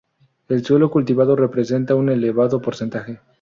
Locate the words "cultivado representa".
0.89-1.93